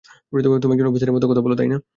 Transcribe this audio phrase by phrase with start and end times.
[0.61, 1.55] তুমি একজন অফিসারের মত কথা বলো?